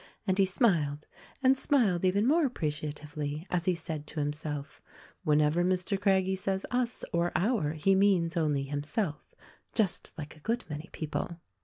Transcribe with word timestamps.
And 0.25 0.35
he 0.39 0.45
smiled, 0.45 1.05
and 1.43 1.55
smiled 1.55 2.03
even 2.05 2.25
more 2.25 2.43
appreciatively, 2.43 3.45
as 3.51 3.65
he 3.65 3.75
said 3.75 4.07
to 4.07 4.19
himself: 4.19 4.81
"Whenever 5.23 5.63
Mr. 5.63 6.01
Craggie 6.01 6.35
says 6.35 6.65
us 6.71 7.05
or 7.13 7.31
our 7.35 7.73
he 7.73 7.93
means 7.93 8.35
only 8.35 8.63
himself— 8.63 9.31
just 9.75 10.11
like 10.17 10.35
a 10.35 10.39
good 10.39 10.63
many 10.67 10.89
people." 10.91 11.37